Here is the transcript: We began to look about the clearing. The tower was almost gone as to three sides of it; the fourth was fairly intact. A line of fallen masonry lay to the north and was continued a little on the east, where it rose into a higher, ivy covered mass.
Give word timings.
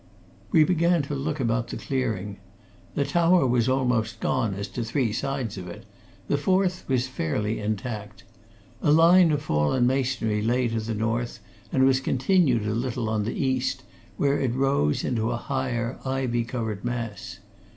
We 0.51 0.63
began 0.63 1.03
to 1.03 1.13
look 1.13 1.39
about 1.39 1.67
the 1.67 1.77
clearing. 1.77 2.37
The 2.95 3.05
tower 3.05 3.45
was 3.45 3.69
almost 3.69 4.19
gone 4.19 4.55
as 4.55 4.67
to 4.69 4.83
three 4.83 5.13
sides 5.13 5.59
of 5.59 5.67
it; 5.67 5.85
the 6.27 6.39
fourth 6.39 6.83
was 6.87 7.07
fairly 7.07 7.59
intact. 7.59 8.23
A 8.81 8.91
line 8.91 9.29
of 9.31 9.43
fallen 9.43 9.85
masonry 9.85 10.41
lay 10.41 10.67
to 10.69 10.79
the 10.79 10.95
north 10.95 11.37
and 11.71 11.85
was 11.85 11.99
continued 11.99 12.65
a 12.65 12.73
little 12.73 13.09
on 13.11 13.25
the 13.25 13.35
east, 13.35 13.83
where 14.17 14.39
it 14.39 14.55
rose 14.55 15.03
into 15.03 15.29
a 15.29 15.37
higher, 15.37 15.99
ivy 16.03 16.45
covered 16.45 16.83
mass. 16.83 17.37